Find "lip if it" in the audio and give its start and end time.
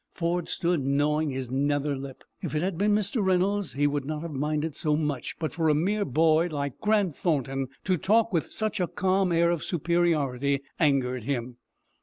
1.95-2.63